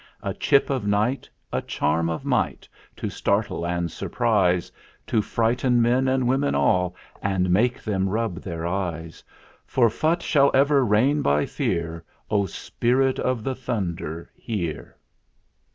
[0.23, 4.71] A chip of night, A charm of might To startle and surprise,
[5.05, 9.23] To frighten men and women all And make them rub their eyes.
[9.67, 14.97] For Phutt shall ever reign by fear Oh, Spirit of the Thunder, hear!